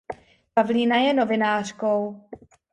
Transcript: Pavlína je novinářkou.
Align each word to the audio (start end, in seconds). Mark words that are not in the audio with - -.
Pavlína 0.53 0.95
je 0.97 1.13
novinářkou. 1.13 2.25